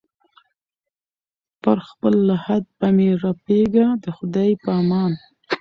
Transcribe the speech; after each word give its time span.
پر 1.61 1.77
خپل 1.89 2.13
لحد 2.29 2.63
به 2.79 2.87
مي 2.95 3.09
رپېږمه 3.23 3.93
د 4.03 4.05
خدای 4.17 4.51
په 4.63 4.69
امان 4.81 5.11